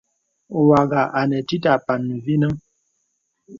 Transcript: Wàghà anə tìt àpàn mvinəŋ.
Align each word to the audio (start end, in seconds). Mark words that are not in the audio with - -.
Wàghà 0.67 1.01
anə 1.19 1.37
tìt 1.47 1.63
àpàn 1.73 2.01
mvinəŋ. 2.17 2.53